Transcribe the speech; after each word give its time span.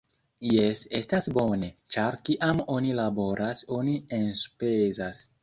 Jes, 0.51 0.79
estas 0.99 1.29
bone 1.37 1.69
ĉar 1.97 2.17
kiam 2.31 2.63
oni 2.77 2.97
laboras 3.01 3.63
oni 3.79 3.95
enspezas 4.21 5.23